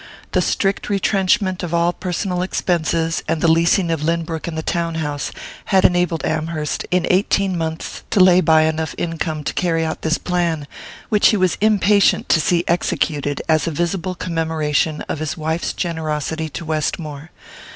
The 0.31 0.41
strict 0.41 0.89
retrenchment 0.89 1.61
of 1.61 1.75
all 1.75 1.93
personal 1.93 2.41
expenses, 2.41 3.21
and 3.27 3.39
the 3.39 3.47
leasing 3.47 3.91
of 3.91 4.01
Lynbrook 4.01 4.47
and 4.47 4.57
the 4.57 4.63
town 4.63 4.95
house, 4.95 5.31
had 5.65 5.85
enabled 5.85 6.25
Amherst, 6.25 6.87
in 6.89 7.05
eighteen 7.11 7.55
months, 7.55 8.01
to 8.09 8.19
lay 8.19 8.41
by 8.41 8.63
enough 8.63 8.95
income 8.97 9.43
to 9.43 9.53
carry 9.53 9.85
out 9.85 10.01
this 10.01 10.17
plan, 10.17 10.65
which 11.09 11.27
he 11.27 11.37
was 11.37 11.55
impatient 11.61 12.29
to 12.29 12.41
see 12.41 12.63
executed 12.67 13.43
as 13.47 13.67
a 13.67 13.71
visible 13.71 14.15
commemoration 14.15 15.01
of 15.01 15.19
his 15.19 15.37
wife's 15.37 15.71
generosity 15.71 16.49
to 16.49 16.65
Westmore. 16.65 17.29